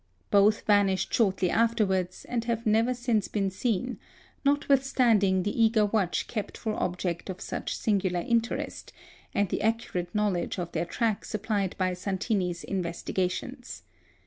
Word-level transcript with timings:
Both 0.31 0.61
vanished 0.61 1.13
shortly 1.13 1.51
afterwards, 1.51 2.25
and 2.25 2.45
have 2.45 2.65
never 2.65 2.91
since 2.95 3.27
been 3.27 3.51
seen, 3.51 3.99
notwithstanding 4.43 5.43
the 5.43 5.63
eager 5.63 5.85
watch 5.85 6.25
kept 6.25 6.57
for 6.57 6.73
objects 6.73 7.29
of 7.29 7.39
such 7.39 7.77
singular 7.77 8.21
interest, 8.21 8.93
and 9.35 9.47
the 9.49 9.61
accurate 9.61 10.15
knowledge 10.15 10.57
of 10.57 10.71
their 10.71 10.85
track 10.85 11.23
supplied 11.23 11.75
by 11.77 11.93
Santini's 11.93 12.63
investigations. 12.63 13.83